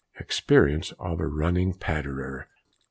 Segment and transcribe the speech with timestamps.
[0.19, 2.47] EXPERIENCE OF A RUNNING PATTERER.